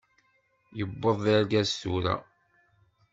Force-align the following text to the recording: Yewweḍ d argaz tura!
Yewweḍ 0.77 1.17
d 1.25 1.27
argaz 1.35 1.69
tura! 1.81 2.15